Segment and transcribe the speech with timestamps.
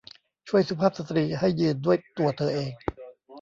[0.47, 2.71] ช่วยสุภาพสตรีให้ยืนด้วยตัวเธอเอง